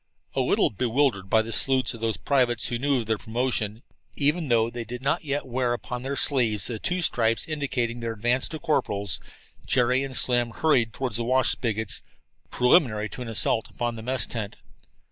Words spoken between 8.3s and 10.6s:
to corporals, Jerry and Slim